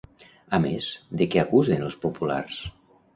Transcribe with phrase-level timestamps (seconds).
[0.57, 0.87] A més,
[1.21, 2.57] de què acusen els populars?